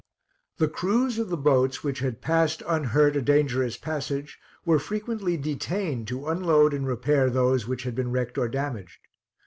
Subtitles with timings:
[0.57, 6.07] The crews of the boats which had passed unhurt a dangerous passage were frequently detained
[6.07, 9.01] to unload and repair those which had been wrecked or damaged.